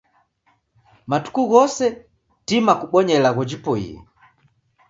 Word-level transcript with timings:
Matuku 1.09 1.41
ghose, 1.51 1.85
tima 2.47 2.73
kubonya 2.81 3.13
ilagho 3.19 3.43
jipoiye. 3.49 3.95